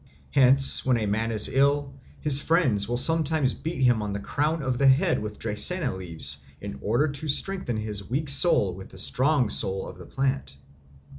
[0.31, 4.63] Hence when a man is ill, his friends will sometimes beat him on the crown
[4.63, 8.97] of the head with Dracaena leaves in order to strengthen his weak soul with the
[8.97, 10.55] strong soul of the plant.